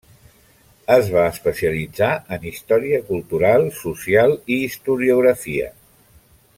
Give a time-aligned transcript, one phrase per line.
[0.93, 5.71] Es va especialitzar en Història Cultural, Social i Historiografia.